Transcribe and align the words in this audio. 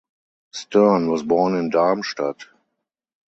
Stern 0.51 1.11
was 1.11 1.21
born 1.21 1.53
in 1.55 1.69
Darmstadt. 1.69 2.47